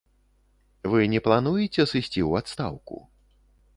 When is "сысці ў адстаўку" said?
1.93-2.97